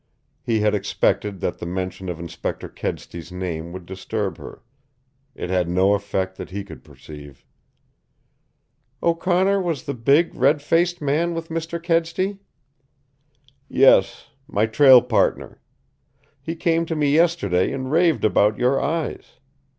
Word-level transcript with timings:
He 0.41 0.61
had 0.61 0.73
expected 0.73 1.41
that 1.41 1.59
the 1.59 1.65
mention 1.67 2.09
of 2.09 2.19
Inspector 2.19 2.67
Kedsty's 2.69 3.31
name 3.31 3.71
would 3.71 3.85
disturb 3.85 4.39
her. 4.39 4.63
It 5.35 5.51
had 5.51 5.69
no 5.69 5.93
effect 5.93 6.37
that 6.39 6.49
he 6.49 6.63
could 6.63 6.83
perceive. 6.83 7.45
"O'Connor 9.03 9.61
was 9.61 9.83
the 9.83 9.93
big, 9.93 10.33
red 10.33 10.59
faced 10.59 11.03
man 11.03 11.35
with 11.35 11.49
Mr. 11.49 11.79
Kedsty?" 11.79 12.39
"Yes, 13.69 14.25
my 14.47 14.65
trail 14.65 15.03
partner. 15.03 15.61
He 16.41 16.55
came 16.55 16.87
to 16.87 16.95
me 16.95 17.13
yesterday 17.13 17.71
and 17.71 17.91
raved 17.91 18.25
about 18.25 18.57
your 18.57 18.81
eyes. 18.81 19.33